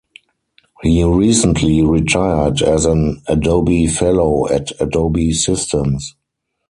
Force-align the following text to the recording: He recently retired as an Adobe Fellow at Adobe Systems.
He 0.81 1.03
recently 1.03 1.83
retired 1.83 2.63
as 2.63 2.85
an 2.85 3.21
Adobe 3.27 3.85
Fellow 3.85 4.49
at 4.49 4.71
Adobe 4.79 5.31
Systems. 5.31 6.15